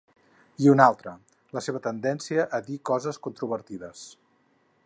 I 0.63 0.69
una 0.71 0.87
altra, 0.91 1.13
la 1.59 1.63
seva 1.67 1.83
tendència 1.89 2.49
a 2.59 2.63
dir 2.71 2.81
coses 2.93 3.23
controvertides. 3.29 4.07